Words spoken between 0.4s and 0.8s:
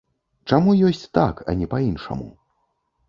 Чаму